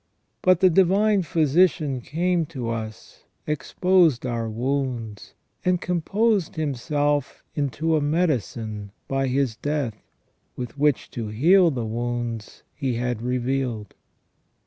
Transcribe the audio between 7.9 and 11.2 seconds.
a medicine by His death, with which